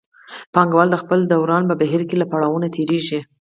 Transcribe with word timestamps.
پانګوال 0.53 0.87
د 0.91 0.95
خپل 1.03 1.19
دوران 1.33 1.63
په 1.67 1.75
بهیر 1.81 2.01
کې 2.09 2.15
له 2.21 2.25
پړاوونو 2.31 2.67
تېرېږي 2.75 3.19